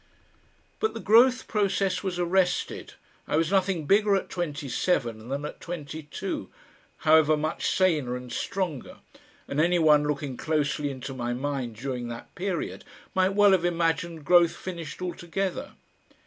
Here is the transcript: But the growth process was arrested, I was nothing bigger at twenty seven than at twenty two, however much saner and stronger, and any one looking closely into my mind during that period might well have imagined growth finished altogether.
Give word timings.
But 0.79 0.95
the 0.95 0.99
growth 0.99 1.47
process 1.47 2.01
was 2.01 2.17
arrested, 2.17 2.93
I 3.27 3.37
was 3.37 3.51
nothing 3.51 3.85
bigger 3.85 4.15
at 4.15 4.31
twenty 4.31 4.67
seven 4.67 5.29
than 5.29 5.45
at 5.45 5.61
twenty 5.61 6.01
two, 6.01 6.49
however 7.05 7.37
much 7.37 7.69
saner 7.69 8.15
and 8.15 8.31
stronger, 8.33 8.97
and 9.47 9.61
any 9.61 9.77
one 9.77 10.07
looking 10.07 10.37
closely 10.37 10.89
into 10.89 11.13
my 11.13 11.35
mind 11.35 11.75
during 11.75 12.07
that 12.07 12.33
period 12.33 12.83
might 13.13 13.35
well 13.35 13.51
have 13.51 13.63
imagined 13.63 14.25
growth 14.25 14.55
finished 14.55 15.03
altogether. 15.03 15.73